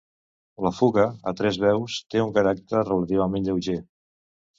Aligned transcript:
La 0.67 0.69
fuga, 0.77 1.03
a 1.31 1.33
tres 1.41 1.59
veus, 1.63 1.97
té 2.13 2.21
un 2.23 2.31
caràcter 2.39 2.81
relativament 2.87 3.47
lleuger. 3.51 3.77